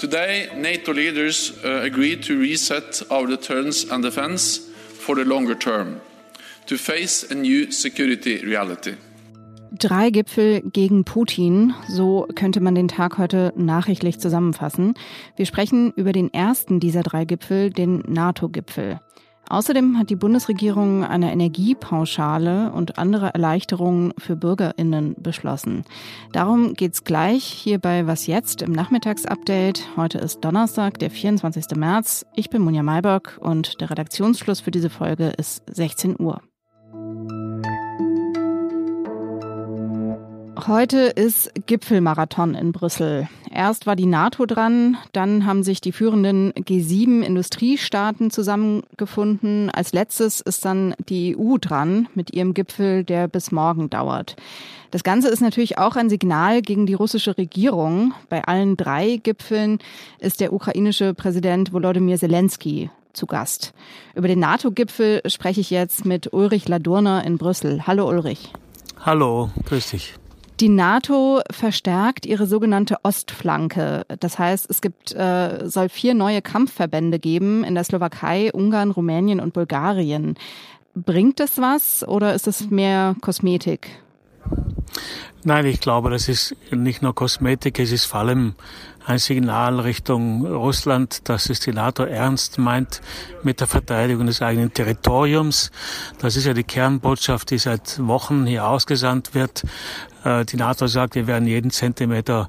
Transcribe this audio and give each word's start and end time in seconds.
Today, 0.00 0.48
NATO 0.56 0.92
leaders 0.92 1.52
uh, 1.64 1.82
agreed 1.84 2.24
to 2.24 2.36
reset 2.36 3.02
our 3.08 3.28
deterrence 3.28 3.84
and 3.84 4.02
defense 4.02 4.58
for 4.58 5.14
the 5.14 5.24
longer 5.24 5.54
term, 5.54 6.00
to 6.66 6.76
face 6.76 7.30
a 7.30 7.34
new 7.36 7.70
security 7.70 8.44
reality. 8.44 8.96
Drei 9.70 10.10
Gipfel 10.10 10.62
gegen 10.72 11.04
Putin, 11.04 11.74
so 11.86 12.26
könnte 12.34 12.60
man 12.60 12.74
den 12.74 12.88
Tag 12.88 13.16
heute 13.16 13.52
nachrichtlich 13.54 14.18
zusammenfassen. 14.18 14.94
Wir 15.36 15.46
sprechen 15.46 15.92
über 15.94 16.10
den 16.10 16.34
ersten 16.34 16.80
dieser 16.80 17.04
drei 17.04 17.24
Gipfel, 17.24 17.70
den 17.70 18.02
NATO-Gipfel. 18.08 18.98
Außerdem 19.50 19.98
hat 19.98 20.10
die 20.10 20.16
Bundesregierung 20.16 21.04
eine 21.04 21.32
Energiepauschale 21.32 22.70
und 22.70 22.98
andere 22.98 23.34
Erleichterungen 23.34 24.14
für 24.16 24.36
Bürgerinnen 24.36 25.16
beschlossen. 25.18 25.84
Darum 26.32 26.74
geht's 26.74 27.02
gleich 27.02 27.42
hier 27.42 27.80
bei 27.80 28.06
Was 28.06 28.28
jetzt 28.28 28.62
im 28.62 28.70
Nachmittagsupdate. 28.70 29.82
Heute 29.96 30.18
ist 30.18 30.44
Donnerstag, 30.44 31.00
der 31.00 31.10
24. 31.10 31.76
März. 31.76 32.24
Ich 32.36 32.48
bin 32.48 32.62
Munja 32.62 32.84
Mayberg 32.84 33.38
und 33.40 33.80
der 33.80 33.90
Redaktionsschluss 33.90 34.60
für 34.60 34.70
diese 34.70 34.88
Folge 34.88 35.30
ist 35.36 35.64
16 35.68 36.20
Uhr. 36.20 36.40
Heute 40.66 40.98
ist 40.98 41.52
Gipfelmarathon 41.66 42.54
in 42.54 42.72
Brüssel. 42.72 43.28
Erst 43.52 43.86
war 43.86 43.96
die 43.96 44.06
NATO 44.06 44.46
dran, 44.46 44.96
dann 45.12 45.46
haben 45.46 45.62
sich 45.62 45.80
die 45.80 45.92
führenden 45.92 46.52
G7-Industriestaaten 46.52 48.30
zusammengefunden. 48.30 49.70
Als 49.70 49.92
letztes 49.92 50.40
ist 50.40 50.64
dann 50.64 50.94
die 51.08 51.36
EU 51.36 51.56
dran 51.58 52.08
mit 52.14 52.32
ihrem 52.32 52.54
Gipfel, 52.54 53.04
der 53.04 53.28
bis 53.28 53.52
morgen 53.52 53.90
dauert. 53.90 54.36
Das 54.90 55.02
Ganze 55.04 55.28
ist 55.28 55.40
natürlich 55.40 55.78
auch 55.78 55.96
ein 55.96 56.10
Signal 56.10 56.62
gegen 56.62 56.86
die 56.86 56.94
russische 56.94 57.36
Regierung. 57.38 58.12
Bei 58.28 58.44
allen 58.44 58.76
drei 58.76 59.16
Gipfeln 59.22 59.78
ist 60.18 60.40
der 60.40 60.52
ukrainische 60.52 61.14
Präsident 61.14 61.72
Volodymyr 61.72 62.18
Zelensky 62.18 62.90
zu 63.12 63.26
Gast. 63.26 63.72
Über 64.14 64.28
den 64.28 64.40
NATO-Gipfel 64.40 65.22
spreche 65.26 65.60
ich 65.60 65.70
jetzt 65.70 66.04
mit 66.04 66.32
Ulrich 66.32 66.68
Ladurner 66.68 67.24
in 67.24 67.38
Brüssel. 67.38 67.86
Hallo 67.86 68.08
Ulrich. 68.08 68.52
Hallo, 69.04 69.50
grüß 69.66 69.90
dich. 69.90 70.14
Die 70.60 70.68
NATO 70.68 71.40
verstärkt 71.50 72.26
ihre 72.26 72.46
sogenannte 72.46 72.98
Ostflanke. 73.02 74.04
Das 74.20 74.38
heißt, 74.38 74.68
es 74.68 74.82
gibt, 74.82 75.14
äh, 75.14 75.66
soll 75.66 75.88
vier 75.88 76.12
neue 76.12 76.42
Kampfverbände 76.42 77.18
geben 77.18 77.64
in 77.64 77.74
der 77.74 77.84
Slowakei, 77.84 78.52
Ungarn, 78.52 78.90
Rumänien 78.90 79.40
und 79.40 79.54
Bulgarien. 79.54 80.36
Bringt 80.94 81.40
das 81.40 81.56
was 81.56 82.06
oder 82.06 82.34
ist 82.34 82.46
es 82.46 82.68
mehr 82.68 83.16
Kosmetik? 83.22 84.02
Nein, 85.44 85.64
ich 85.64 85.80
glaube, 85.80 86.10
das 86.10 86.28
ist 86.28 86.54
nicht 86.70 87.00
nur 87.00 87.14
Kosmetik, 87.14 87.78
es 87.78 87.92
ist 87.92 88.04
vor 88.04 88.20
allem 88.20 88.54
ein 89.06 89.18
Signal 89.18 89.80
Richtung 89.80 90.46
Russland, 90.46 91.28
dass 91.28 91.50
es 91.50 91.60
die 91.60 91.72
NATO 91.72 92.04
ernst 92.04 92.58
meint 92.58 93.00
mit 93.42 93.60
der 93.60 93.66
Verteidigung 93.66 94.26
des 94.26 94.42
eigenen 94.42 94.72
Territoriums. 94.72 95.70
Das 96.18 96.36
ist 96.36 96.44
ja 96.44 96.54
die 96.54 96.64
Kernbotschaft, 96.64 97.50
die 97.50 97.58
seit 97.58 97.98
Wochen 98.06 98.46
hier 98.46 98.66
ausgesandt 98.66 99.34
wird. 99.34 99.64
Äh, 100.24 100.44
die 100.44 100.56
NATO 100.56 100.86
sagt, 100.86 101.14
wir 101.14 101.26
werden 101.26 101.46
jeden 101.46 101.70
Zentimeter 101.70 102.48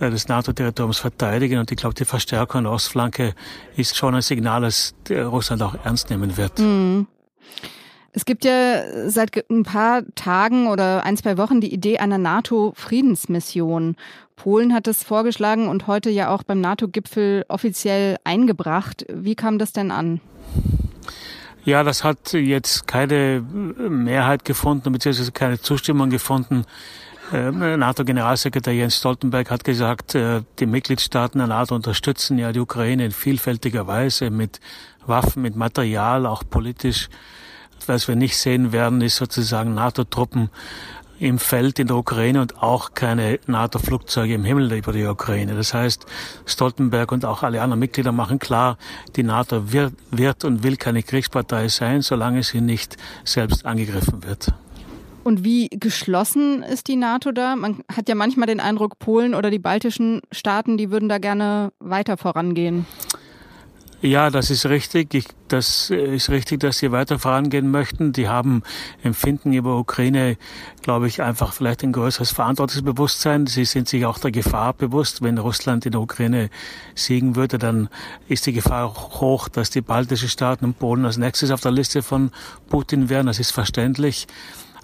äh, 0.00 0.10
des 0.10 0.28
NATO-Territoriums 0.28 0.98
verteidigen. 0.98 1.58
Und 1.58 1.70
ich 1.70 1.76
glaube, 1.76 1.94
die 1.94 2.04
Verstärkung 2.04 2.64
der 2.64 2.72
Ostflanke 2.72 3.34
ist 3.76 3.96
schon 3.96 4.14
ein 4.14 4.22
Signal, 4.22 4.62
dass 4.62 4.94
Russland 5.10 5.62
auch 5.62 5.76
ernst 5.84 6.10
nehmen 6.10 6.36
wird. 6.36 6.58
Mhm. 6.58 7.06
Es 8.14 8.26
gibt 8.26 8.44
ja 8.44 9.08
seit 9.08 9.48
ein 9.50 9.62
paar 9.62 10.02
Tagen 10.14 10.66
oder 10.66 11.04
ein, 11.04 11.16
zwei 11.16 11.38
Wochen 11.38 11.62
die 11.62 11.72
Idee 11.72 11.98
einer 11.98 12.18
NATO-Friedensmission. 12.18 13.96
Polen 14.36 14.74
hat 14.74 14.86
das 14.86 15.02
vorgeschlagen 15.02 15.68
und 15.68 15.86
heute 15.86 16.10
ja 16.10 16.28
auch 16.28 16.42
beim 16.42 16.60
NATO-Gipfel 16.60 17.46
offiziell 17.48 18.18
eingebracht. 18.24 19.06
Wie 19.08 19.34
kam 19.34 19.58
das 19.58 19.72
denn 19.72 19.90
an? 19.90 20.20
Ja, 21.64 21.84
das 21.84 22.04
hat 22.04 22.34
jetzt 22.34 22.86
keine 22.86 23.40
Mehrheit 23.40 24.44
gefunden, 24.44 24.92
beziehungsweise 24.92 25.32
keine 25.32 25.58
Zustimmung 25.58 26.10
gefunden. 26.10 26.64
Ähm, 27.32 27.78
NATO-Generalsekretär 27.78 28.74
Jens 28.74 28.98
Stoltenberg 28.98 29.50
hat 29.50 29.64
gesagt, 29.64 30.14
äh, 30.14 30.42
die 30.58 30.66
Mitgliedstaaten 30.66 31.38
der 31.38 31.46
NATO 31.46 31.74
unterstützen 31.74 32.36
ja 32.36 32.52
die 32.52 32.60
Ukraine 32.60 33.06
in 33.06 33.12
vielfältiger 33.12 33.86
Weise 33.86 34.28
mit 34.28 34.60
Waffen, 35.06 35.40
mit 35.40 35.56
Material, 35.56 36.26
auch 36.26 36.42
politisch. 36.48 37.08
Was 37.86 38.08
wir 38.08 38.16
nicht 38.16 38.36
sehen 38.36 38.72
werden, 38.72 39.00
ist 39.00 39.16
sozusagen 39.16 39.74
NATO-Truppen 39.74 40.50
im 41.22 41.38
Feld 41.38 41.78
in 41.78 41.86
der 41.86 41.96
Ukraine 41.96 42.40
und 42.40 42.62
auch 42.62 42.94
keine 42.94 43.38
NATO-Flugzeuge 43.46 44.34
im 44.34 44.44
Himmel 44.44 44.72
über 44.72 44.92
die 44.92 45.04
Ukraine. 45.04 45.54
Das 45.54 45.72
heißt, 45.72 46.04
Stoltenberg 46.46 47.12
und 47.12 47.24
auch 47.24 47.42
alle 47.44 47.62
anderen 47.62 47.78
Mitglieder 47.78 48.10
machen 48.10 48.38
klar, 48.38 48.76
die 49.14 49.22
NATO 49.22 49.72
wird, 49.72 49.94
wird 50.10 50.44
und 50.44 50.64
will 50.64 50.76
keine 50.76 51.02
Kriegspartei 51.02 51.68
sein, 51.68 52.02
solange 52.02 52.42
sie 52.42 52.60
nicht 52.60 52.96
selbst 53.24 53.64
angegriffen 53.64 54.24
wird. 54.24 54.52
Und 55.22 55.44
wie 55.44 55.68
geschlossen 55.68 56.64
ist 56.64 56.88
die 56.88 56.96
NATO 56.96 57.30
da? 57.30 57.54
Man 57.54 57.84
hat 57.94 58.08
ja 58.08 58.16
manchmal 58.16 58.48
den 58.48 58.58
Eindruck, 58.58 58.98
Polen 58.98 59.36
oder 59.36 59.50
die 59.50 59.60
baltischen 59.60 60.20
Staaten, 60.32 60.76
die 60.76 60.90
würden 60.90 61.08
da 61.08 61.18
gerne 61.18 61.72
weiter 61.78 62.16
vorangehen. 62.16 62.86
Ja, 64.04 64.30
das 64.30 64.50
ist 64.50 64.66
richtig. 64.66 65.14
Ich, 65.14 65.26
das 65.46 65.88
ist 65.90 66.28
richtig, 66.28 66.58
dass 66.58 66.78
sie 66.78 66.90
weiter 66.90 67.20
vorangehen 67.20 67.70
möchten. 67.70 68.12
Die 68.12 68.28
haben 68.28 68.64
Empfinden 69.04 69.52
über 69.52 69.78
Ukraine, 69.78 70.38
glaube 70.82 71.06
ich, 71.06 71.22
einfach 71.22 71.52
vielleicht 71.52 71.84
ein 71.84 71.92
größeres 71.92 72.32
Verantwortungsbewusstsein. 72.32 73.46
Sie 73.46 73.64
sind 73.64 73.88
sich 73.88 74.04
auch 74.04 74.18
der 74.18 74.32
Gefahr 74.32 74.72
bewusst. 74.72 75.22
Wenn 75.22 75.38
Russland 75.38 75.86
in 75.86 75.92
der 75.92 76.00
Ukraine 76.00 76.50
siegen 76.96 77.36
würde, 77.36 77.58
dann 77.58 77.88
ist 78.26 78.44
die 78.46 78.52
Gefahr 78.52 78.92
hoch, 78.92 79.48
dass 79.48 79.70
die 79.70 79.82
baltischen 79.82 80.28
Staaten 80.28 80.64
und 80.64 80.80
Polen 80.80 81.04
als 81.04 81.16
nächstes 81.16 81.52
auf 81.52 81.60
der 81.60 81.70
Liste 81.70 82.02
von 82.02 82.32
Putin 82.68 83.08
wären. 83.08 83.26
Das 83.26 83.38
ist 83.38 83.52
verständlich. 83.52 84.26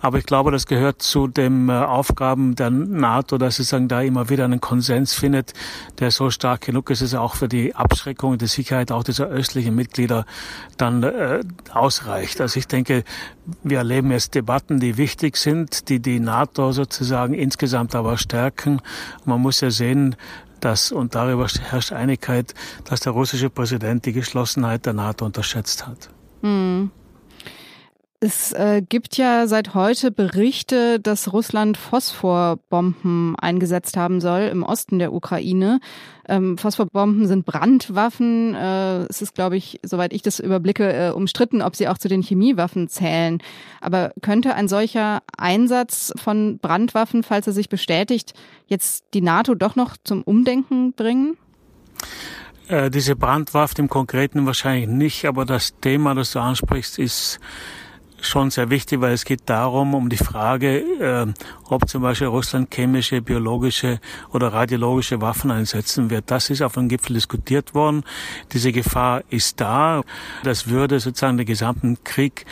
Aber 0.01 0.19
ich 0.19 0.27
glaube, 0.27 0.51
das 0.51 0.67
gehört 0.67 1.03
zu 1.03 1.27
den 1.27 1.69
äh, 1.69 1.73
Aufgaben 1.73 2.55
der 2.55 2.71
NATO, 2.71 3.39
dass 3.39 3.57
sie 3.57 3.65
sagen, 3.65 3.89
da 3.89 4.01
immer 4.01 4.29
wieder 4.29 4.45
einen 4.45 4.61
Konsens 4.61 5.13
findet, 5.13 5.55
der 5.99 6.11
so 6.11 6.31
stark 6.31 6.61
genug 6.63 6.91
ist, 6.91 7.03
dass 7.03 7.13
er 7.13 7.23
auch 7.23 7.35
für 7.35 7.49
die 7.49 7.75
Abschreckung 7.75 8.33
und 8.33 8.43
die 8.43 8.47
Sicherheit 8.47 8.93
auch 8.93 9.03
dieser 9.03 9.27
östlichen 9.27 9.75
Mitglieder 9.75 10.25
dann 10.77 11.03
äh, 11.03 11.41
ausreicht. 11.73 12.41
Also 12.41 12.59
ich 12.59 12.69
denke, 12.69 13.05
wir 13.63 13.79
erleben 13.79 14.11
jetzt 14.11 14.35
Debatten, 14.35 14.79
die 14.79 14.97
wichtig 14.97 15.37
sind, 15.37 15.89
die 15.89 16.01
die 16.01 16.21
NATO 16.21 16.73
sozusagen 16.73 17.35
insgesamt 17.35 17.95
aber 17.95 18.19
stärken. 18.19 18.81
Man 19.25 19.41
muss 19.41 19.61
ja 19.61 19.71
sehen, 19.71 20.17
dass, 20.61 20.93
und 20.93 21.15
darüber 21.15 21.47
herrscht 21.47 21.93
Einigkeit, 21.93 22.55
dass 22.85 23.01
der 23.01 23.13
russische 23.13 23.51
Präsident 23.51 24.07
die 24.07 24.13
Geschlossenheit 24.13 24.87
der 24.87 24.93
NATO 24.93 25.25
unterschätzt 25.25 25.87
hat. 25.87 26.11
Mhm. 26.43 26.91
Es 28.21 28.53
äh, 28.53 28.83
gibt 28.83 29.17
ja 29.17 29.47
seit 29.47 29.75
heute 29.75 30.11
Berichte, 30.11 30.99
dass 30.99 31.33
Russland 31.33 31.77
Phosphorbomben 31.77 33.37
eingesetzt 33.37 33.97
haben 33.97 34.21
soll 34.21 34.41
im 34.41 34.65
Osten 34.65 34.99
der 34.99 35.12
Ukraine. 35.12 35.79
Ähm, 36.27 36.59
Phosphorbomben 36.59 37.29
sind 37.29 37.47
Brandwaffen. 37.47 38.56
Äh, 38.56 39.05
es 39.05 39.23
ist, 39.23 39.37
glaube 39.37 39.56
ich, 39.56 39.79
soweit 39.84 40.12
ich 40.12 40.23
das 40.23 40.41
überblicke, 40.41 40.93
äh, 40.93 41.11
umstritten, 41.12 41.62
ob 41.62 41.77
sie 41.77 41.87
auch 41.87 41.97
zu 41.97 42.09
den 42.09 42.23
Chemiewaffen 42.23 42.89
zählen. 42.89 43.39
Aber 43.81 44.11
könnte 44.21 44.56
ein 44.56 44.67
solcher 44.67 45.23
Einsatz 45.37 46.12
von 46.17 46.59
Brandwaffen, 46.59 47.23
falls 47.23 47.47
er 47.47 47.53
sich 47.53 47.69
bestätigt, 47.69 48.35
jetzt 48.67 49.05
die 49.15 49.21
NATO 49.21 49.55
doch 49.55 49.77
noch 49.77 49.97
zum 50.03 50.25
Umdenken 50.25 50.93
bringen? 50.93 51.37
Äh, 52.67 52.91
diese 52.91 53.15
Brandwaffen 53.15 53.85
im 53.85 53.89
Konkreten 53.89 54.45
wahrscheinlich 54.45 54.89
nicht, 54.89 55.25
aber 55.25 55.45
das 55.45 55.79
Thema, 55.81 56.17
das 56.17 56.33
du 56.33 56.41
ansprichst, 56.41 56.99
ist 56.99 57.39
schon 58.21 58.51
sehr 58.51 58.71
wichtig, 58.71 59.01
weil 59.01 59.12
es 59.12 59.25
geht 59.25 59.43
darum, 59.47 59.95
um 59.95 60.09
die 60.09 60.17
Frage, 60.17 60.79
äh, 60.79 61.27
ob 61.69 61.89
zum 61.89 62.03
Beispiel 62.03 62.29
Russland 62.29 62.75
chemische, 62.75 63.23
biologische 63.23 64.00
oder 64.32 64.53
radiologische 64.53 65.20
Waffen 65.20 65.50
einsetzen 65.50 66.11
wird. 66.11 66.31
Das 66.31 66.50
ist 66.50 66.62
auf 66.62 66.75
dem 66.75 66.88
Gipfel 66.88 67.15
diskutiert 67.15 67.75
worden. 67.75 68.05
Diese 68.53 68.73
Gefahr 68.73 69.23
ist 69.31 69.61
da. 69.61 70.03
Das 70.43 70.69
würde 70.69 71.00
sozusagen 71.00 71.37
den 71.37 71.47
gesamten 71.47 72.03
Krieg 72.05 72.47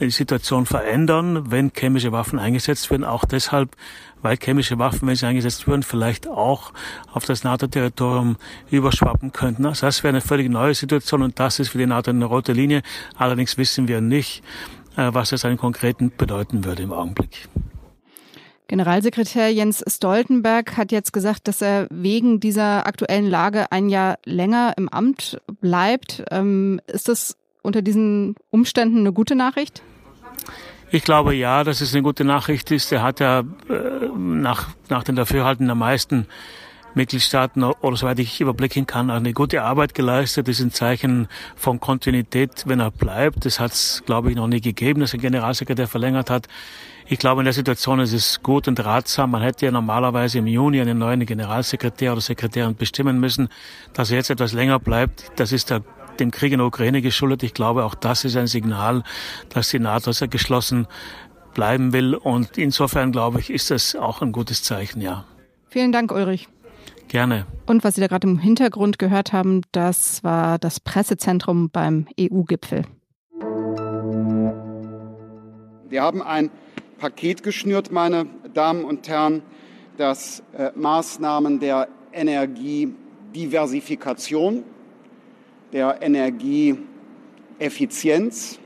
die 0.00 0.10
Situation 0.10 0.66
verändern, 0.66 1.50
wenn 1.50 1.72
chemische 1.74 2.12
Waffen 2.12 2.38
eingesetzt 2.38 2.90
werden. 2.90 3.04
Auch 3.04 3.24
deshalb, 3.24 3.76
weil 4.20 4.36
chemische 4.36 4.78
Waffen, 4.78 5.08
wenn 5.08 5.16
sie 5.16 5.26
eingesetzt 5.26 5.66
würden, 5.66 5.82
vielleicht 5.82 6.28
auch 6.28 6.72
auf 7.12 7.24
das 7.24 7.44
NATO-Territorium 7.44 8.36
überschwappen 8.70 9.32
könnten. 9.32 9.64
Also 9.64 9.86
das 9.86 10.02
wäre 10.02 10.10
eine 10.10 10.20
völlig 10.20 10.50
neue 10.50 10.74
Situation 10.74 11.22
und 11.22 11.40
das 11.40 11.58
ist 11.58 11.70
für 11.70 11.78
die 11.78 11.86
NATO 11.86 12.10
eine 12.10 12.26
rote 12.26 12.52
Linie. 12.52 12.82
Allerdings 13.16 13.56
wissen 13.56 13.88
wir 13.88 14.00
nicht, 14.00 14.42
was 14.96 15.30
das 15.30 15.44
einen 15.44 15.58
konkreten 15.58 16.12
bedeuten 16.16 16.64
würde 16.64 16.82
im 16.82 16.92
Augenblick. 16.92 17.48
Generalsekretär 18.68 19.52
Jens 19.52 19.84
Stoltenberg 19.86 20.76
hat 20.76 20.90
jetzt 20.90 21.12
gesagt, 21.12 21.46
dass 21.46 21.62
er 21.62 21.86
wegen 21.90 22.40
dieser 22.40 22.86
aktuellen 22.86 23.26
Lage 23.26 23.70
ein 23.70 23.88
Jahr 23.88 24.18
länger 24.24 24.74
im 24.76 24.88
Amt 24.88 25.40
bleibt. 25.60 26.24
Ähm, 26.32 26.80
ist 26.88 27.08
das 27.08 27.36
unter 27.62 27.80
diesen 27.80 28.34
Umständen 28.50 28.98
eine 28.98 29.12
gute 29.12 29.36
Nachricht? 29.36 29.82
Ich 30.90 31.04
glaube 31.04 31.34
ja, 31.34 31.62
dass 31.62 31.80
es 31.80 31.92
eine 31.92 32.02
gute 32.02 32.24
Nachricht 32.24 32.70
ist. 32.70 32.90
Er 32.90 33.02
hat 33.02 33.20
ja 33.20 33.40
äh, 33.40 34.08
nach, 34.16 34.70
nach 34.88 35.04
den 35.04 35.14
Dafürhalten 35.14 35.66
der 35.66 35.74
meisten 35.74 36.26
Mitgliedstaaten 36.96 37.62
oder 37.62 37.96
soweit 37.96 38.18
ich 38.18 38.40
überblicken 38.40 38.86
kann, 38.86 39.10
eine 39.10 39.32
gute 39.32 39.62
Arbeit 39.62 39.94
geleistet. 39.94 40.48
Das 40.48 40.58
ist 40.58 40.64
ein 40.64 40.72
Zeichen 40.72 41.28
von 41.54 41.78
Kontinuität, 41.78 42.64
wenn 42.66 42.80
er 42.80 42.90
bleibt. 42.90 43.44
Das 43.44 43.60
hat 43.60 43.72
es, 43.72 44.02
glaube 44.06 44.30
ich, 44.30 44.36
noch 44.36 44.48
nie 44.48 44.60
gegeben, 44.60 45.00
dass 45.00 45.14
ein 45.14 45.20
Generalsekretär 45.20 45.86
verlängert 45.86 46.30
hat. 46.30 46.48
Ich 47.08 47.18
glaube, 47.18 47.42
in 47.42 47.44
der 47.44 47.52
Situation 47.52 48.00
ist 48.00 48.12
es 48.12 48.42
gut 48.42 48.66
und 48.66 48.84
ratsam. 48.84 49.30
Man 49.30 49.42
hätte 49.42 49.66
ja 49.66 49.70
normalerweise 49.70 50.38
im 50.38 50.46
Juni 50.46 50.80
einen 50.80 50.98
neuen 50.98 51.24
Generalsekretär 51.24 52.12
oder 52.12 52.20
Sekretärin 52.20 52.74
bestimmen 52.74 53.20
müssen. 53.20 53.48
Dass 53.92 54.10
er 54.10 54.16
jetzt 54.16 54.30
etwas 54.30 54.52
länger 54.52 54.80
bleibt, 54.80 55.30
das 55.36 55.52
ist 55.52 55.70
der, 55.70 55.84
dem 56.18 56.32
Krieg 56.32 56.52
in 56.52 56.58
der 56.58 56.66
Ukraine 56.66 57.02
geschuldet. 57.02 57.42
Ich 57.44 57.54
glaube, 57.54 57.84
auch 57.84 57.94
das 57.94 58.24
ist 58.24 58.36
ein 58.36 58.48
Signal, 58.48 59.04
dass 59.50 59.68
die 59.68 59.78
NATO 59.78 60.10
sehr 60.10 60.28
geschlossen 60.28 60.88
bleiben 61.54 61.92
will. 61.92 62.14
Und 62.14 62.58
insofern, 62.58 63.12
glaube 63.12 63.38
ich, 63.38 63.50
ist 63.50 63.70
das 63.70 63.94
auch 63.94 64.20
ein 64.22 64.32
gutes 64.32 64.62
Zeichen, 64.62 65.00
ja. 65.00 65.24
Vielen 65.68 65.92
Dank, 65.92 66.10
Ulrich. 66.10 66.48
Gerne. 67.08 67.46
Und 67.66 67.84
was 67.84 67.94
Sie 67.94 68.00
da 68.00 68.08
gerade 68.08 68.26
im 68.26 68.38
Hintergrund 68.38 68.98
gehört 68.98 69.32
haben, 69.32 69.62
das 69.72 70.24
war 70.24 70.58
das 70.58 70.80
Pressezentrum 70.80 71.70
beim 71.70 72.06
EU-Gipfel. 72.18 72.82
Wir 75.88 76.02
haben 76.02 76.20
ein 76.20 76.50
Paket 76.98 77.42
geschnürt, 77.42 77.90
meine 77.92 78.26
Damen 78.54 78.84
und 78.84 79.08
Herren, 79.08 79.42
das 79.96 80.42
äh, 80.56 80.70
Maßnahmen 80.74 81.60
der 81.60 81.88
Energiediversifikation, 82.12 84.64
der 85.72 86.02
Energieeffizienz 86.02 88.58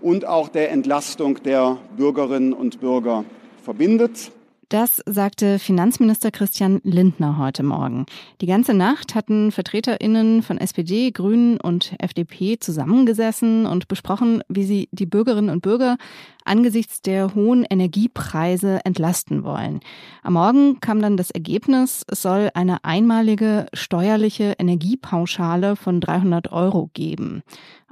und 0.00 0.24
auch 0.24 0.48
der 0.48 0.70
Entlastung 0.70 1.42
der 1.42 1.78
Bürgerinnen 1.96 2.52
und 2.52 2.80
Bürger 2.80 3.24
verbindet. 3.62 4.30
Das 4.70 5.02
sagte 5.06 5.58
Finanzminister 5.58 6.30
Christian 6.30 6.82
Lindner 6.84 7.38
heute 7.38 7.62
Morgen. 7.62 8.04
Die 8.42 8.46
ganze 8.46 8.74
Nacht 8.74 9.14
hatten 9.14 9.50
Vertreterinnen 9.50 10.42
von 10.42 10.58
SPD, 10.58 11.10
Grünen 11.10 11.58
und 11.58 11.94
FDP 11.98 12.58
zusammengesessen 12.58 13.64
und 13.64 13.88
besprochen, 13.88 14.42
wie 14.50 14.64
sie 14.64 14.90
die 14.92 15.06
Bürgerinnen 15.06 15.48
und 15.48 15.62
Bürger 15.62 15.96
angesichts 16.48 17.02
der 17.02 17.34
hohen 17.34 17.64
Energiepreise 17.68 18.80
entlasten 18.84 19.44
wollen. 19.44 19.80
Am 20.22 20.32
Morgen 20.32 20.80
kam 20.80 21.00
dann 21.00 21.16
das 21.16 21.30
Ergebnis, 21.30 22.04
es 22.08 22.22
soll 22.22 22.50
eine 22.54 22.84
einmalige 22.84 23.66
steuerliche 23.72 24.54
Energiepauschale 24.58 25.76
von 25.76 26.00
300 26.00 26.50
Euro 26.50 26.90
geben. 26.94 27.42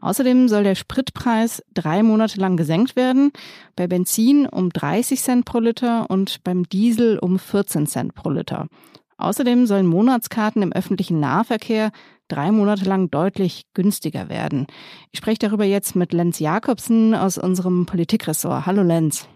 Außerdem 0.01 0.49
soll 0.49 0.65
der 0.65 0.75
Spritpreis 0.75 1.63
drei 1.73 2.03
Monate 2.03 2.41
lang 2.41 2.57
gesenkt 2.57 2.97
werden, 2.97 3.31
bei 3.77 3.87
Benzin 3.87 4.47
um 4.47 4.71
30 4.71 5.21
Cent 5.21 5.45
pro 5.45 5.61
Liter 5.61 6.11
und 6.11 6.43
beim 6.45 6.69
Diesel 6.69 7.19
um 7.19 7.39
14 7.39 7.87
Cent 7.87 8.15
pro 8.15 8.31
Liter. 8.31 8.69
Außerdem 9.19 9.67
sollen 9.67 9.87
Monatskarten 9.87 10.63
im 10.63 10.73
öffentlichen 10.73 11.21
Nahverkehr 11.21 11.91
drei 12.29 12.51
Monate 12.51 12.85
lang 12.85 13.11
deutlich 13.11 13.63
günstiger 13.73 14.29
werden. 14.29 14.67
Ich 15.13 15.19
spreche 15.19 15.39
darüber 15.39 15.65
jetzt 15.65 15.97
mit 15.97 16.13
Lenz 16.13 16.39
Jakobsen 16.39 17.15
aus 17.15 17.39
unserem 17.39 17.87
Politikressort. 17.87 18.67
Hallo 18.67 18.83
Lenz. 18.83 19.29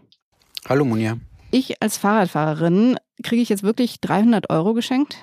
Hallo 0.68 0.84
Munja. 0.84 1.16
Ich 1.50 1.82
als 1.82 1.96
Fahrradfahrerin 1.96 2.96
kriege 3.22 3.42
ich 3.42 3.48
jetzt 3.48 3.62
wirklich 3.62 4.00
300 4.00 4.50
Euro 4.50 4.74
geschenkt? 4.74 5.16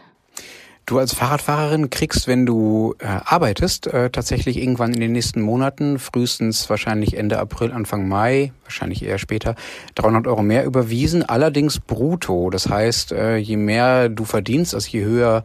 Du 0.88 1.00
als 1.00 1.14
Fahrradfahrerin 1.14 1.90
kriegst, 1.90 2.30
wenn 2.30 2.46
du 2.46 2.96
äh, 3.00 3.08
arbeitest, 3.08 3.88
äh, 3.88 4.10
tatsächlich 4.10 4.56
irgendwann 4.56 4.94
in 4.94 5.02
den 5.02 5.12
nächsten 5.12 5.42
Monaten, 5.42 6.00
frühestens 6.00 6.70
wahrscheinlich 6.70 7.18
Ende 7.18 7.40
April, 7.40 7.74
Anfang 7.74 8.08
Mai, 8.08 8.54
wahrscheinlich 8.64 9.04
eher 9.04 9.18
später, 9.18 9.56
300 9.96 10.28
Euro 10.28 10.44
mehr 10.44 10.64
überwiesen, 10.64 11.28
allerdings 11.28 11.82
brutto. 11.82 12.50
Das 12.52 12.70
heißt, 12.70 13.12
äh, 13.12 13.36
je 13.36 13.58
mehr 13.58 14.08
du 14.08 14.24
verdienst, 14.24 14.74
also 14.74 14.88
je 14.88 15.04
höher 15.04 15.44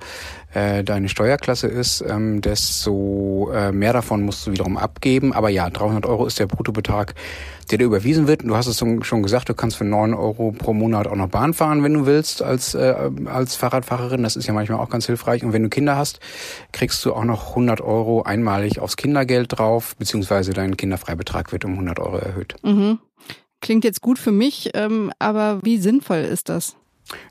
äh, 0.55 0.85
deine 0.85 1.09
Steuerklasse 1.09 1.67
ist, 1.67 2.05
ähm, 2.09 2.41
desto 2.41 3.50
äh, 3.53 3.73
mehr 3.73 3.93
davon 3.93 4.23
musst 4.23 4.47
du 4.47 4.53
wiederum 4.53 4.77
abgeben. 4.77 5.33
Aber 5.33 5.49
ja, 5.49 5.69
300 5.69 6.06
Euro 6.06 6.25
ist 6.25 6.39
der 6.39 6.47
Bruttobetrag, 6.47 7.17
der 7.73 7.79
dir 7.79 7.87
überwiesen 7.87 8.29
wird. 8.29 8.43
Und 8.43 8.49
du 8.49 8.57
hast 8.57 8.67
es 8.67 8.79
schon 8.79 9.23
gesagt, 9.23 9.49
du 9.49 9.55
kannst 9.55 9.77
für 9.77 9.85
9 9.85 10.15
Euro 10.15 10.53
pro 10.53 10.73
Monat 10.73 11.07
auch 11.07 11.17
noch 11.17 11.29
Bahn 11.29 11.55
fahren, 11.55 11.83
wenn 11.83 11.95
du 11.95 12.07
willst, 12.07 12.43
als, 12.43 12.75
äh, 12.75 13.11
als 13.25 13.57
Fahrradfahrerin. 13.57 14.23
Das 14.23 14.37
ist 14.37 14.47
ja 14.47 14.53
manchmal 14.53 14.79
auch 14.79 14.91
ganz 14.91 15.07
hilfreich. 15.07 15.43
Und 15.43 15.53
wenn 15.53 15.63
du 15.63 15.69
Kinder 15.69 15.97
hast, 15.97 16.21
kriegst 16.73 17.05
du 17.05 17.15
auch 17.15 17.25
noch 17.25 17.51
100 17.51 17.81
Euro 17.81 18.23
einmalig 18.23 18.79
aufs 18.79 18.97
Kindergeld 18.97 19.59
drauf, 19.59 19.97
beziehungsweise 19.97 20.53
dein 20.53 20.77
Kinderfreibetrag 20.77 21.51
wird 21.53 21.65
um 21.65 21.73
100 21.73 21.99
Euro 21.99 22.19
erhöht. 22.19 22.55
Mhm. 22.63 22.99
Klingt 23.61 23.85
jetzt 23.85 24.03
gut 24.03 24.19
für 24.19 24.33
mich, 24.33 24.71
ähm, 24.75 25.13
aber 25.19 25.61
wie 25.63 25.79
sinnvoll 25.79 26.19
ist 26.19 26.49
das? 26.49 26.77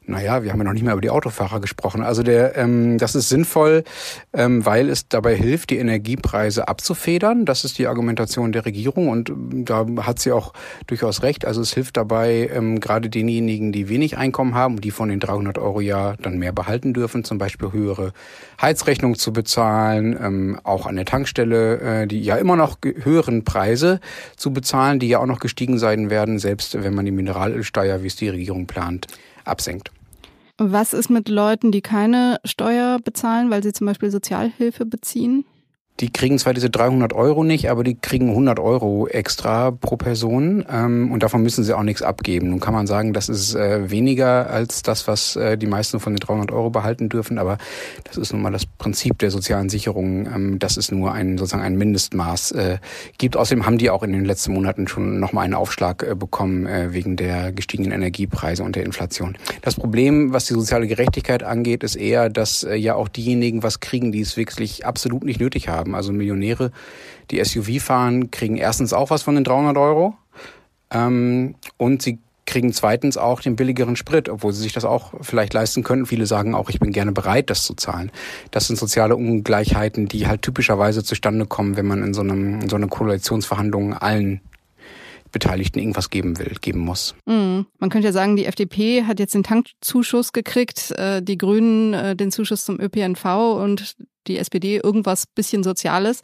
Naja, 0.06 0.44
wir 0.44 0.52
haben 0.52 0.60
ja 0.60 0.66
noch 0.66 0.74
nicht 0.74 0.84
mehr 0.84 0.94
über 0.94 1.02
die 1.02 1.10
Autofahrer 1.10 1.60
gesprochen. 1.60 2.04
Also 2.04 2.22
der, 2.22 2.58
ähm, 2.58 2.98
das 2.98 3.16
ist 3.16 3.30
sinnvoll, 3.30 3.84
ähm, 4.34 4.66
weil 4.66 4.90
es 4.90 5.08
dabei 5.08 5.36
hilft, 5.36 5.70
die 5.70 5.78
Energiepreise 5.78 6.68
abzufedern. 6.68 7.46
Das 7.46 7.64
ist 7.64 7.78
die 7.78 7.88
Argumentation 7.88 8.52
der 8.52 8.66
Regierung 8.66 9.08
und 9.08 9.30
ähm, 9.30 9.64
da 9.66 9.86
hat 10.02 10.20
sie 10.20 10.32
auch 10.32 10.54
durchaus 10.88 11.24
recht. 11.24 11.46
Also 11.46 11.62
es 11.62 11.74
hilft 11.74 11.98
dabei, 11.98 12.50
ähm, 12.54 12.80
gerade 12.80 13.10
denjenigen, 13.10 13.72
die 13.72 13.90
wenig 13.90 14.18
Einkommen 14.18 14.54
haben, 14.54 14.82
die 14.82 14.92
von 14.92 15.10
den 15.10 15.20
300 15.20 15.58
Euro 15.58 15.82
ja 15.82 16.16
dann 16.22 16.38
mehr 16.38 16.52
behalten 16.52 16.94
dürfen, 16.94 17.24
zum 17.24 17.38
Beispiel 17.38 17.72
höhere 17.72 18.12
Heizrechnung 18.62 19.16
zu 19.16 19.32
bezahlen, 19.32 20.18
ähm, 20.22 20.60
auch 20.64 20.86
an 20.86 20.96
der 20.96 21.06
Tankstelle, 21.06 21.80
äh, 21.80 22.08
die 22.08 22.22
ja 22.22 22.36
immer 22.36 22.56
noch 22.56 22.78
höheren 22.84 23.46
Preise 23.46 24.00
zu 24.36 24.52
bezahlen, 24.52 25.00
die 25.00 25.08
ja 25.08 25.20
auch 25.20 25.26
noch 25.26 25.40
gestiegen 25.40 25.78
sein 25.78 26.10
werden, 26.10 26.38
selbst 26.38 26.84
wenn 26.84 26.94
man 26.94 27.06
die 27.06 27.12
Mineralölsteuer, 27.12 28.04
wie 28.04 28.08
es 28.08 28.16
die 28.16 28.30
Regierung 28.30 28.68
plant, 28.68 29.08
absenkt. 29.46 29.92
Was 30.58 30.94
ist 30.94 31.10
mit 31.10 31.28
Leuten, 31.28 31.72
die 31.72 31.82
keine 31.82 32.40
Steuer 32.46 33.00
bezahlen, 33.00 33.50
weil 33.50 33.64
sie 33.64 33.74
zum 33.74 33.88
Beispiel 33.88 34.12
Sozialhilfe 34.12 34.86
beziehen? 34.86 35.46
Die 36.00 36.12
kriegen 36.12 36.40
zwar 36.40 36.56
diese 36.56 36.72
300 36.72 37.14
Euro 37.14 37.44
nicht, 37.44 37.70
aber 37.70 37.84
die 37.84 37.94
kriegen 37.96 38.30
100 38.30 38.60
Euro 38.60 39.08
extra 39.08 39.70
pro 39.70 39.98
Person 39.98 40.66
ähm, 40.68 41.12
und 41.12 41.22
davon 41.22 41.44
müssen 41.44 41.64
sie 41.64 41.78
auch 41.78 41.84
nichts 41.84 42.02
abgeben. 42.02 42.50
Nun 42.50 42.60
kann 42.60 42.74
man 42.74 42.88
sagen, 42.88 43.14
das 43.14 43.30
ist 43.30 43.54
äh, 43.54 43.92
weniger 43.92 44.50
als 44.50 44.82
das, 44.82 45.08
was 45.08 45.36
äh, 45.36 45.60
die 45.60 45.68
meisten 45.68 46.00
von 46.00 46.14
den 46.14 46.20
300 46.20 46.52
Euro 46.52 46.72
behalten 46.72 47.08
dürfen, 47.08 47.38
aber 47.38 47.60
das 48.04 48.18
ist 48.18 48.34
nun 48.34 48.42
mal 48.42 48.52
das 48.52 48.66
Prinzip 48.66 49.20
der 49.20 49.30
sozialen 49.30 49.70
Sicherung, 49.70 50.26
ähm, 50.26 50.60
dass 50.60 50.78
es 50.78 50.92
nur 50.92 51.12
ein 51.12 51.38
sozusagen 51.38 51.62
ein 51.62 51.78
Mindestmaß 51.78 52.52
äh, 52.54 52.78
gibt. 53.20 53.38
Außerdem 53.38 53.68
haben 53.68 53.78
die 53.78 53.92
auch 53.92 54.02
in 54.02 54.12
den 54.12 54.26
letzten 54.26 54.54
Monaten 54.54 54.88
schon 54.88 55.20
nochmal 55.20 55.46
einen 55.46 55.54
Aufschlag 55.54 56.02
äh, 56.02 56.16
bekommen 56.16 56.66
äh, 56.66 56.94
wegen 56.94 57.16
der 57.16 57.52
gestiegenen 57.52 57.92
Energiepreise 57.92 58.64
und 58.64 58.76
der 58.76 58.86
Inflation. 58.86 59.38
Das 59.62 59.76
Problem, 59.76 60.34
was 60.34 60.46
die 60.46 60.56
soziale 60.56 60.88
Gerechtigkeit 60.88 61.44
angeht, 61.44 61.84
ist 61.84 61.96
eher, 61.96 62.30
dass 62.30 62.64
äh, 62.64 62.74
ja 62.76 62.96
auch 62.96 63.08
diejenigen 63.08 63.62
was 63.62 63.82
kriegen, 63.82 64.12
die 64.12 64.22
es 64.22 64.36
wirklich 64.36 64.84
absolut 64.84 65.24
nicht 65.24 65.40
nötig 65.40 65.68
haben 65.68 65.81
haben. 65.82 65.96
Also 65.96 66.14
Millionäre, 66.14 66.72
die 67.32 67.44
SUV 67.44 67.82
fahren, 67.82 68.32
kriegen 68.32 68.58
erstens 68.58 68.94
auch 68.94 69.10
was 69.10 69.24
von 69.24 69.36
den 69.36 69.44
300 69.44 69.78
Euro 69.78 70.16
ähm, 70.92 71.56
und 71.78 72.02
sie 72.02 72.20
kriegen 72.46 72.74
zweitens 72.74 73.18
auch 73.18 73.42
den 73.42 73.56
billigeren 73.56 73.96
Sprit, 73.96 74.28
obwohl 74.28 74.52
sie 74.52 74.62
sich 74.62 74.74
das 74.74 74.84
auch 74.84 75.14
vielleicht 75.22 75.54
leisten 75.54 75.84
könnten. 75.84 76.06
Viele 76.06 76.26
sagen 76.26 76.54
auch, 76.54 76.70
ich 76.70 76.80
bin 76.80 76.92
gerne 76.92 77.12
bereit, 77.14 77.50
das 77.50 77.64
zu 77.64 77.76
zahlen. 77.76 78.12
Das 78.52 78.68
sind 78.68 78.78
soziale 78.78 79.16
Ungleichheiten, 79.16 80.08
die 80.08 80.28
halt 80.28 80.42
typischerweise 80.42 81.04
zustande 81.04 81.46
kommen, 81.46 81.78
wenn 81.78 81.86
man 81.86 82.04
in 82.04 82.14
so, 82.14 82.22
einem, 82.22 82.62
in 82.62 82.70
so 82.70 82.76
einer 82.76 82.88
Koalitionsverhandlung 82.88 83.94
allen 83.94 84.42
Beteiligten 85.32 85.80
irgendwas 85.80 86.10
geben 86.10 86.40
will, 86.40 86.56
geben 86.60 86.80
muss. 86.80 87.16
Mhm. 87.26 87.68
Man 87.80 87.90
könnte 87.90 88.08
ja 88.08 88.12
sagen, 88.12 88.36
die 88.36 88.46
FDP 88.46 89.06
hat 89.06 89.20
jetzt 89.20 89.34
den 89.34 89.44
Tankzuschuss 89.44 90.34
gekriegt, 90.34 90.92
äh, 90.92 91.22
die 91.22 91.38
Grünen 91.38 91.94
äh, 91.94 92.16
den 92.18 92.32
Zuschuss 92.32 92.66
zum 92.66 92.80
ÖPNV 92.82 93.26
und 93.56 93.96
die 94.28 94.38
SPD 94.38 94.78
irgendwas 94.78 95.26
bisschen 95.28 95.64
Soziales. 95.64 96.22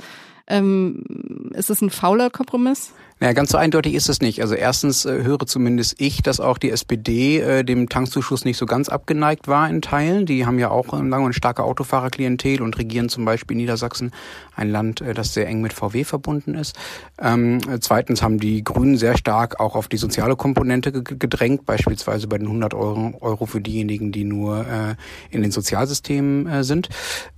Ähm, 0.47 1.51
ist 1.53 1.69
das 1.69 1.81
ein 1.81 1.89
fauler 1.89 2.29
Kompromiss? 2.29 2.93
Naja, 3.19 3.33
ganz 3.33 3.49
so 3.49 3.57
eindeutig 3.57 3.95
ist 3.95 4.09
es 4.09 4.21
nicht. 4.21 4.41
Also 4.41 4.53
erstens 4.53 5.05
äh, 5.05 5.23
höre 5.23 5.47
zumindest 5.47 5.99
ich, 5.99 6.21
dass 6.21 6.39
auch 6.39 6.59
die 6.59 6.69
SPD 6.69 7.39
äh, 7.39 7.63
dem 7.63 7.89
Tankzuschuss 7.89 8.45
nicht 8.45 8.57
so 8.57 8.67
ganz 8.67 8.89
abgeneigt 8.89 9.47
war 9.47 9.67
in 9.67 9.81
Teilen. 9.81 10.27
Die 10.27 10.45
haben 10.45 10.59
ja 10.59 10.69
auch 10.69 10.93
lange 10.93 11.25
eine 11.25 11.33
starke 11.33 11.63
Autofahrerklientel 11.63 12.61
und 12.61 12.77
regieren 12.77 13.09
zum 13.09 13.25
Beispiel 13.25 13.57
Niedersachsen, 13.57 14.11
ein 14.55 14.69
Land, 14.69 15.01
äh, 15.01 15.15
das 15.15 15.33
sehr 15.33 15.47
eng 15.47 15.61
mit 15.61 15.73
VW 15.73 16.03
verbunden 16.03 16.53
ist. 16.53 16.77
Ähm, 17.19 17.59
zweitens 17.79 18.21
haben 18.21 18.39
die 18.39 18.63
Grünen 18.63 18.97
sehr 18.97 19.17
stark 19.17 19.59
auch 19.59 19.75
auf 19.75 19.87
die 19.87 19.97
soziale 19.97 20.35
Komponente 20.35 20.91
gedrängt, 20.91 21.65
beispielsweise 21.65 22.27
bei 22.27 22.37
den 22.37 22.45
100 22.45 22.75
Euro, 22.75 23.13
Euro 23.21 23.47
für 23.47 23.61
diejenigen, 23.61 24.11
die 24.11 24.25
nur 24.25 24.59
äh, 24.59 24.95
in 25.31 25.41
den 25.41 25.49
Sozialsystemen 25.49 26.45
äh, 26.45 26.63
sind. 26.63 26.89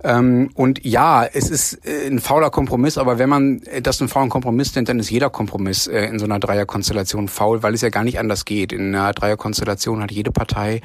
Ähm, 0.04 0.50
und 0.54 0.84
ja, 0.84 1.24
es 1.24 1.48
ist 1.48 1.86
äh, 1.86 2.06
ein 2.06 2.18
fauler 2.18 2.50
Kompromiss 2.50 2.98
aber 3.00 3.18
wenn 3.18 3.28
man 3.28 3.62
das 3.82 4.00
einen 4.00 4.08
faulen 4.08 4.30
Kompromiss 4.30 4.74
nennt, 4.74 4.88
dann 4.88 4.98
ist 4.98 5.10
jeder 5.10 5.30
Kompromiss 5.30 5.86
äh, 5.86 6.04
in 6.04 6.18
so 6.18 6.24
einer 6.24 6.38
Dreierkonstellation 6.38 7.28
faul, 7.28 7.62
weil 7.62 7.74
es 7.74 7.80
ja 7.80 7.88
gar 7.88 8.04
nicht 8.04 8.18
anders 8.18 8.44
geht. 8.44 8.72
In 8.72 8.94
einer 8.94 9.12
Dreierkonstellation 9.12 10.02
hat 10.02 10.12
jede 10.12 10.30
Partei 10.30 10.80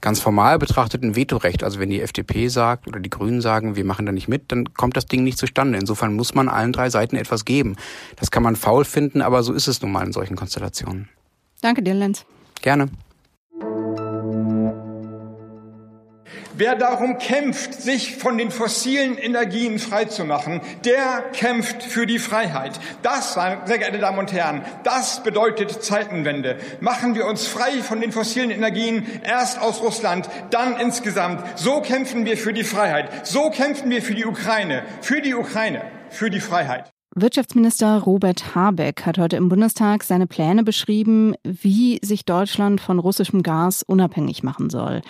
ganz 0.00 0.20
formal 0.20 0.58
betrachtet 0.58 1.02
ein 1.02 1.16
Vetorecht. 1.16 1.62
Also 1.62 1.78
wenn 1.78 1.90
die 1.90 2.00
FDP 2.00 2.48
sagt 2.48 2.88
oder 2.88 3.00
die 3.00 3.10
Grünen 3.10 3.40
sagen, 3.40 3.76
wir 3.76 3.84
machen 3.84 4.06
da 4.06 4.12
nicht 4.12 4.28
mit, 4.28 4.50
dann 4.52 4.72
kommt 4.74 4.96
das 4.96 5.06
Ding 5.06 5.24
nicht 5.24 5.38
zustande. 5.38 5.78
Insofern 5.78 6.14
muss 6.14 6.34
man 6.34 6.48
allen 6.48 6.72
drei 6.72 6.90
Seiten 6.90 7.16
etwas 7.16 7.44
geben. 7.44 7.76
Das 8.16 8.30
kann 8.30 8.42
man 8.42 8.56
faul 8.56 8.84
finden, 8.84 9.22
aber 9.22 9.42
so 9.42 9.52
ist 9.52 9.68
es 9.68 9.82
nun 9.82 9.92
mal 9.92 10.04
in 10.04 10.12
solchen 10.12 10.36
Konstellationen. 10.36 11.08
Danke 11.60 11.82
dir, 11.82 11.94
Lenz. 11.94 12.24
Gerne. 12.62 12.88
Wer 16.60 16.76
darum 16.76 17.16
kämpft, 17.16 17.72
sich 17.80 18.16
von 18.16 18.36
den 18.36 18.50
fossilen 18.50 19.16
Energien 19.16 19.78
freizumachen, 19.78 20.60
der 20.84 21.22
kämpft 21.32 21.82
für 21.82 22.04
die 22.04 22.18
Freiheit. 22.18 22.78
Das, 23.00 23.32
sehr 23.32 23.78
geehrte 23.78 23.96
Damen 23.96 24.18
und 24.18 24.30
Herren, 24.30 24.60
das 24.84 25.22
bedeutet 25.22 25.82
Zeitenwende. 25.82 26.58
Machen 26.80 27.14
wir 27.14 27.24
uns 27.24 27.46
frei 27.46 27.80
von 27.82 28.02
den 28.02 28.12
fossilen 28.12 28.50
Energien, 28.50 29.06
erst 29.24 29.58
aus 29.58 29.80
Russland, 29.80 30.28
dann 30.50 30.78
insgesamt. 30.78 31.42
So 31.58 31.80
kämpfen 31.80 32.26
wir 32.26 32.36
für 32.36 32.52
die 32.52 32.64
Freiheit. 32.64 33.26
So 33.26 33.48
kämpfen 33.48 33.88
wir 33.88 34.02
für 34.02 34.14
die 34.14 34.26
Ukraine, 34.26 34.82
für 35.00 35.22
die 35.22 35.32
Ukraine, 35.32 35.80
für 36.10 36.28
die 36.28 36.40
Freiheit. 36.40 36.92
Wirtschaftsminister 37.14 38.00
Robert 38.00 38.54
Habeck 38.54 39.06
hat 39.06 39.18
heute 39.18 39.36
im 39.36 39.48
Bundestag 39.48 40.04
seine 40.04 40.26
Pläne 40.26 40.62
beschrieben, 40.62 41.34
wie 41.42 41.98
sich 42.04 42.26
Deutschland 42.26 42.82
von 42.82 42.98
russischem 42.98 43.42
Gas 43.42 43.82
unabhängig 43.82 44.42
machen 44.42 44.68
soll. 44.68 45.00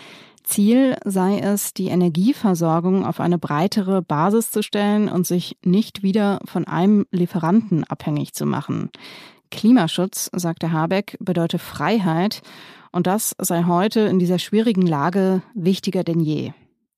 Ziel 0.50 0.96
sei 1.04 1.38
es, 1.38 1.74
die 1.74 1.88
Energieversorgung 1.88 3.06
auf 3.06 3.20
eine 3.20 3.38
breitere 3.38 4.02
Basis 4.02 4.50
zu 4.50 4.62
stellen 4.62 5.08
und 5.08 5.24
sich 5.26 5.56
nicht 5.64 6.02
wieder 6.02 6.40
von 6.44 6.66
einem 6.66 7.06
Lieferanten 7.12 7.84
abhängig 7.84 8.34
zu 8.34 8.46
machen. 8.46 8.90
Klimaschutz, 9.52 10.28
sagte 10.34 10.72
Habeck, 10.72 11.16
bedeutet 11.20 11.60
Freiheit 11.60 12.42
und 12.90 13.06
das 13.06 13.36
sei 13.38 13.64
heute 13.64 14.00
in 14.00 14.18
dieser 14.18 14.40
schwierigen 14.40 14.86
Lage 14.86 15.42
wichtiger 15.54 16.02
denn 16.02 16.18
je. 16.18 16.52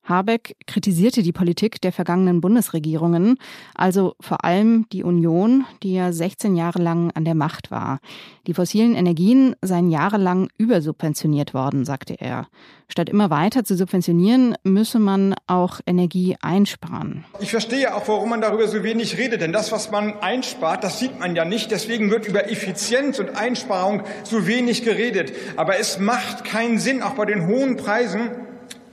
Habeck 0.04 0.56
kritisierte 0.66 1.23
die 1.23 1.32
Politik 1.32 1.80
der 1.80 1.92
vergangenen 1.92 2.40
Bundesregierungen, 2.40 3.37
also 3.75 4.14
vor 4.21 4.44
allem 4.44 4.87
die 4.92 5.04
Union, 5.04 5.64
die 5.82 5.94
ja 5.94 6.12
16 6.12 6.56
Jahre 6.56 6.80
lang 6.80 7.12
an 7.12 7.25
der 7.25 7.35
Macht 7.35 7.71
war. 7.71 8.00
Die 8.47 8.54
fossilen 8.54 8.94
Energien 8.94 9.54
seien 9.62 9.90
jahrelang 9.90 10.49
übersubventioniert 10.59 11.54
worden, 11.54 11.85
sagte 11.85 12.14
er. 12.14 12.49
Statt 12.88 13.09
immer 13.09 13.30
weiter 13.30 13.64
zu 13.64 13.76
subventionieren, 13.76 14.54
müsse 14.64 14.99
man 14.99 15.35
auch 15.47 15.80
Energie 15.87 16.37
einsparen. 16.42 17.25
Ich 17.40 17.50
verstehe 17.50 17.94
auch, 17.94 18.06
warum 18.09 18.30
man 18.30 18.42
darüber 18.42 18.68
so 18.68 18.82
wenig 18.82 19.16
redet, 19.16 19.40
denn 19.40 19.52
das, 19.52 19.73
was 19.73 19.90
man 19.90 20.18
einspart, 20.21 20.85
das 20.85 20.99
sieht 20.99 21.18
man 21.18 21.35
ja 21.35 21.44
nicht. 21.44 21.71
Deswegen 21.71 22.11
wird 22.11 22.28
über 22.28 22.50
Effizienz 22.50 23.18
und 23.18 23.37
Einsparung 23.37 24.02
so 24.25 24.47
wenig 24.47 24.82
geredet. 24.82 25.32
Aber 25.56 25.78
es 25.78 25.99
macht 26.00 26.44
keinen 26.44 26.78
Sinn, 26.78 27.02
auch 27.02 27.14
bei 27.14 27.25
den 27.25 27.47
hohen 27.47 27.76
Preisen, 27.76 28.30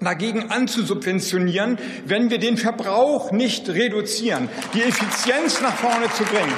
dagegen 0.01 0.49
anzusubventionieren, 0.49 1.77
wenn 2.05 2.29
wir 2.29 2.39
den 2.39 2.57
Verbrauch 2.57 3.31
nicht 3.31 3.69
reduzieren, 3.69 4.49
die 4.73 4.81
Effizienz 4.81 5.61
nach 5.61 5.75
vorne 5.75 6.09
zu 6.11 6.23
bringen. 6.23 6.53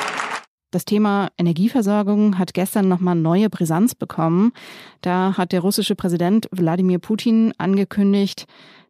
Das 0.71 0.85
Thema 0.85 1.27
Energieversorgung 1.37 2.37
hat 2.37 2.53
gestern 2.53 2.87
nochmal 2.87 3.15
neue 3.15 3.49
Brisanz 3.49 3.93
bekommen. 3.93 4.53
Da 5.01 5.37
hat 5.37 5.51
der 5.51 5.59
russische 5.59 5.95
Präsident 5.95 6.47
Wladimir 6.51 6.99
Putin 6.99 7.53
angekündigt, 7.57 8.45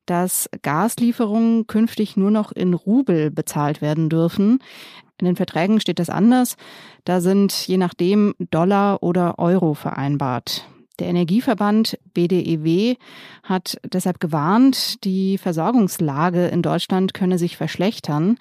dass 0.05 0.47
Gaslieferungen 0.61 1.65
künftig 1.65 2.17
nur 2.17 2.29
noch 2.29 2.51
in 2.51 2.75
Rubel 2.75 3.31
bezahlt 3.31 3.81
werden 3.81 4.09
dürfen. 4.09 4.59
In 5.19 5.25
den 5.25 5.35
Verträgen 5.35 5.79
steht 5.79 5.97
das 5.97 6.09
anders. 6.09 6.55
Da 7.03 7.19
sind 7.19 7.67
je 7.67 7.77
nachdem 7.77 8.35
Dollar 8.37 9.01
oder 9.01 9.39
Euro 9.39 9.73
vereinbart. 9.73 10.67
Der 11.01 11.09
Energieverband 11.09 11.97
BDEW 12.13 12.95
hat 13.41 13.79
deshalb 13.83 14.19
gewarnt, 14.19 15.03
die 15.03 15.39
Versorgungslage 15.39 16.45
in 16.45 16.61
Deutschland 16.61 17.15
könne 17.15 17.39
sich 17.39 17.57
verschlechtern. 17.57 18.37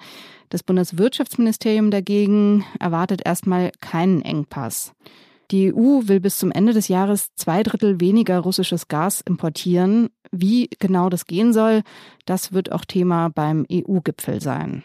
Das 0.49 0.61
Bundeswirtschaftsministerium 0.61 1.89
dagegen 1.89 2.63
erwartet 2.79 3.23
erstmal 3.25 3.71
keinen 3.81 4.21
Engpass. 4.21 4.93
Die 5.49 5.73
EU 5.73 6.01
will 6.03 6.19
bis 6.19 6.37
zum 6.37 6.51
Ende 6.51 6.73
des 6.73 6.87
Jahres 6.87 7.33
zwei 7.33 7.63
Drittel 7.63 7.99
weniger 7.99 8.37
russisches 8.37 8.87
Gas 8.87 9.21
importieren. 9.21 10.11
Wie 10.31 10.69
genau 10.77 11.09
das 11.09 11.25
gehen 11.25 11.53
soll, 11.53 11.81
das 12.27 12.53
wird 12.53 12.71
auch 12.71 12.85
Thema 12.85 13.29
beim 13.29 13.65
EU-Gipfel 13.71 14.39
sein. 14.39 14.83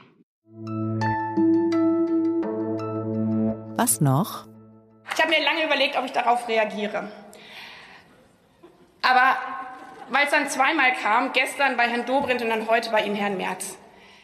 Was 3.77 4.01
noch? 4.01 4.47
Ich 5.15 5.23
habe 5.23 5.31
mir 5.31 5.45
lange 5.45 5.67
überlegt, 5.67 5.99
ob 5.99 6.07
ich 6.07 6.13
darauf 6.13 6.49
reagiere. 6.49 7.11
Aber 9.09 9.37
weil 10.11 10.25
es 10.25 10.31
dann 10.31 10.49
zweimal 10.49 10.93
kam, 11.01 11.33
gestern 11.33 11.77
bei 11.77 11.85
Herrn 11.85 12.07
Dobrindt 12.07 12.43
und 12.43 12.49
dann 12.49 12.69
heute 12.69 12.91
bei 12.91 13.05
Ihnen, 13.05 13.15
Herrn 13.15 13.37
Merz. 13.37 13.79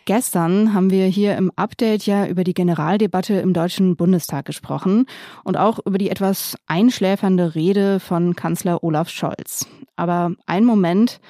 Gestern 0.04 0.74
haben 0.74 0.90
wir 0.90 1.06
hier 1.06 1.36
im 1.36 1.52
Update 1.54 2.06
ja 2.06 2.26
über 2.26 2.42
die 2.42 2.54
Generaldebatte 2.54 3.34
im 3.34 3.52
Deutschen 3.52 3.94
Bundestag 3.94 4.44
gesprochen 4.44 5.06
und 5.44 5.56
auch 5.56 5.78
über 5.86 5.98
die 5.98 6.10
etwas 6.10 6.56
einschläfernde 6.66 7.54
Rede 7.54 8.00
von 8.00 8.34
Kanzler 8.34 8.82
Olaf 8.82 9.08
Scholz. 9.08 9.68
Aber 9.94 10.32
ein 10.46 10.64
Moment 10.64 11.20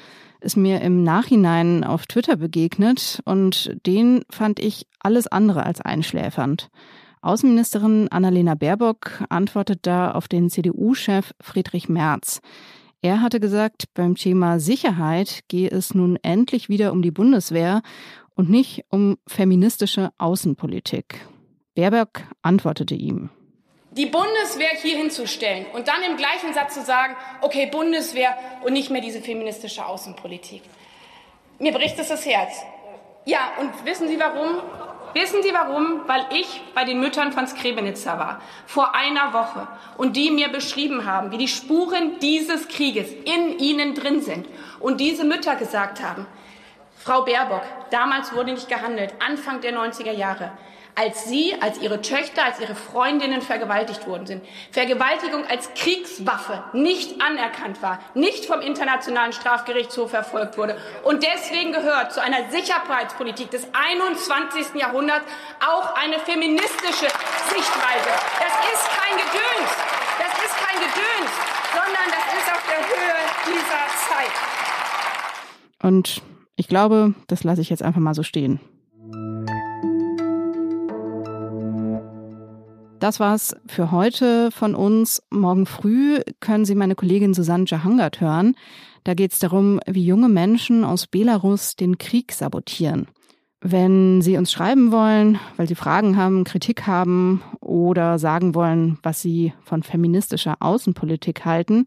ist 0.40 0.56
mir 0.56 0.80
im 0.80 1.02
Nachhinein 1.02 1.84
auf 1.84 2.06
Twitter 2.06 2.36
begegnet 2.36 3.20
und 3.26 3.76
den 3.86 4.22
fand 4.30 4.58
ich 4.58 4.86
alles 5.00 5.26
andere 5.26 5.64
als 5.64 5.82
einschläfernd. 5.82 6.70
Außenministerin 7.20 8.08
Annalena 8.08 8.54
Baerbock 8.54 9.22
antwortet 9.28 9.80
da 9.82 10.12
auf 10.12 10.28
den 10.28 10.48
CDU-Chef 10.48 11.34
Friedrich 11.40 11.90
Merz. 11.90 12.40
Er 13.04 13.20
hatte 13.20 13.40
gesagt, 13.40 13.86
beim 13.94 14.14
Thema 14.14 14.60
Sicherheit 14.60 15.40
gehe 15.48 15.68
es 15.68 15.92
nun 15.92 16.16
endlich 16.22 16.68
wieder 16.68 16.92
um 16.92 17.02
die 17.02 17.10
Bundeswehr 17.10 17.82
und 18.36 18.48
nicht 18.48 18.84
um 18.90 19.18
feministische 19.26 20.12
Außenpolitik. 20.18 21.26
Baerbock 21.74 22.22
antwortete 22.42 22.94
ihm. 22.94 23.30
Die 23.90 24.06
Bundeswehr 24.06 24.70
hier 24.80 24.98
hinzustellen 24.98 25.66
und 25.74 25.88
dann 25.88 26.00
im 26.08 26.16
gleichen 26.16 26.54
Satz 26.54 26.74
zu 26.74 26.82
sagen, 26.82 27.16
okay, 27.40 27.68
Bundeswehr 27.70 28.36
und 28.64 28.72
nicht 28.72 28.90
mehr 28.90 29.02
diese 29.02 29.20
feministische 29.20 29.84
Außenpolitik. 29.84 30.62
Mir 31.58 31.72
bricht 31.72 31.98
es 31.98 32.06
das 32.06 32.24
Herz. 32.24 32.62
Ja, 33.24 33.52
und 33.60 33.84
wissen 33.84 34.06
Sie 34.06 34.18
warum? 34.20 34.62
Wissen 35.14 35.42
Sie 35.42 35.52
warum? 35.52 36.02
Weil 36.06 36.24
ich 36.30 36.62
bei 36.74 36.84
den 36.84 37.00
Müttern 37.00 37.32
von 37.32 37.46
Skrebenitzer 37.46 38.18
war, 38.18 38.40
vor 38.66 38.94
einer 38.94 39.32
Woche, 39.32 39.68
und 39.98 40.16
die 40.16 40.30
mir 40.30 40.48
beschrieben 40.48 41.04
haben, 41.04 41.30
wie 41.30 41.38
die 41.38 41.48
Spuren 41.48 42.18
dieses 42.20 42.68
Krieges 42.68 43.10
in 43.12 43.58
ihnen 43.58 43.94
drin 43.94 44.22
sind. 44.22 44.46
Und 44.80 45.00
diese 45.00 45.24
Mütter 45.24 45.56
gesagt 45.56 46.02
haben, 46.02 46.26
Frau 46.96 47.22
Baerbock, 47.22 47.62
damals 47.90 48.32
wurde 48.32 48.52
nicht 48.52 48.68
gehandelt, 48.68 49.14
Anfang 49.18 49.60
der 49.60 49.76
90er 49.76 50.12
Jahre 50.12 50.52
als 50.94 51.24
sie, 51.24 51.54
als 51.60 51.78
ihre 51.80 52.02
Töchter, 52.02 52.44
als 52.44 52.60
ihre 52.60 52.74
Freundinnen 52.74 53.40
vergewaltigt 53.40 54.06
worden 54.06 54.26
sind. 54.26 54.44
Vergewaltigung 54.70 55.46
als 55.46 55.72
Kriegswaffe 55.74 56.64
nicht 56.72 57.20
anerkannt 57.20 57.82
war, 57.82 57.98
nicht 58.14 58.44
vom 58.44 58.60
Internationalen 58.60 59.32
Strafgerichtshof 59.32 60.10
verfolgt 60.10 60.58
wurde 60.58 60.76
und 61.04 61.22
deswegen 61.22 61.72
gehört 61.72 62.12
zu 62.12 62.22
einer 62.22 62.50
Sicherheitspolitik 62.50 63.50
des 63.50 63.66
21. 63.72 64.74
Jahrhunderts 64.74 65.24
auch 65.60 65.94
eine 65.94 66.18
feministische 66.18 67.08
Sichtweise. 67.48 68.10
Das 68.38 68.54
ist 68.72 68.88
kein 68.90 69.16
Gedöns, 69.16 69.70
das 70.18 70.44
ist 70.44 70.56
kein 70.58 70.78
Gedöns, 70.78 71.30
sondern 71.72 72.08
das 72.10 72.26
ist 72.38 72.52
auf 72.52 72.62
der 72.68 72.78
Höhe 72.78 73.18
dieser 73.46 73.82
Zeit. 74.08 74.52
Und 75.82 76.22
ich 76.56 76.68
glaube, 76.68 77.14
das 77.28 77.44
lasse 77.44 77.60
ich 77.60 77.70
jetzt 77.70 77.82
einfach 77.82 78.00
mal 78.00 78.14
so 78.14 78.22
stehen. 78.22 78.60
Das 83.02 83.18
war's 83.18 83.56
für 83.66 83.90
heute 83.90 84.52
von 84.52 84.76
uns. 84.76 85.24
Morgen 85.28 85.66
früh 85.66 86.20
können 86.38 86.64
Sie 86.64 86.76
meine 86.76 86.94
Kollegin 86.94 87.34
Susanne 87.34 87.64
Jahangard 87.66 88.20
hören. 88.20 88.54
Da 89.02 89.14
geht 89.14 89.32
es 89.32 89.40
darum, 89.40 89.80
wie 89.88 90.04
junge 90.04 90.28
Menschen 90.28 90.84
aus 90.84 91.08
Belarus 91.08 91.74
den 91.74 91.98
Krieg 91.98 92.30
sabotieren. 92.30 93.08
Wenn 93.60 94.22
Sie 94.22 94.36
uns 94.36 94.52
schreiben 94.52 94.92
wollen, 94.92 95.40
weil 95.56 95.66
Sie 95.66 95.74
Fragen 95.74 96.16
haben, 96.16 96.44
Kritik 96.44 96.86
haben 96.86 97.42
oder 97.58 98.20
sagen 98.20 98.54
wollen, 98.54 98.98
was 99.02 99.20
Sie 99.20 99.52
von 99.64 99.82
feministischer 99.82 100.58
Außenpolitik 100.60 101.44
halten, 101.44 101.86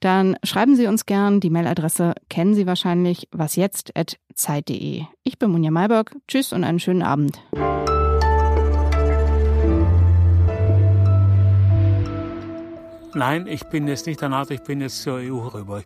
dann 0.00 0.36
schreiben 0.44 0.76
Sie 0.76 0.86
uns 0.86 1.06
gern. 1.06 1.40
Die 1.40 1.48
Mailadresse 1.48 2.12
kennen 2.28 2.52
Sie 2.52 2.66
wahrscheinlich 2.66 3.28
wasjetzt.zeit.de. 3.32 5.04
Ich 5.22 5.38
bin 5.38 5.50
Munja 5.52 5.70
Mayberg. 5.70 6.14
Tschüss 6.28 6.52
und 6.52 6.64
einen 6.64 6.80
schönen 6.80 7.02
Abend. 7.02 7.40
Nein, 13.14 13.48
ich 13.48 13.64
bin 13.64 13.88
jetzt 13.88 14.06
nicht 14.06 14.20
der 14.20 14.28
NATO, 14.28 14.54
ich 14.54 14.62
bin 14.62 14.80
jetzt 14.80 15.02
zur 15.02 15.16
EU 15.16 15.48
rüber. 15.48 15.82